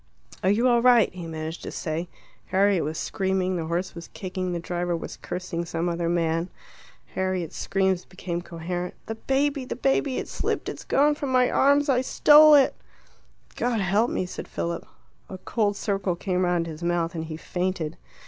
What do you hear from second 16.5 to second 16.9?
his